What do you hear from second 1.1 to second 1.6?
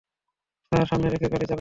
দেখে গাড়ি চালাবেন কি?